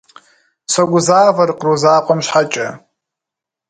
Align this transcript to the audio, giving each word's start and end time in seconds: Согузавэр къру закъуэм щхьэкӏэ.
Согузавэр 0.73 1.49
къру 1.59 1.75
закъуэм 1.81 2.19
щхьэкӏэ. 2.25 2.67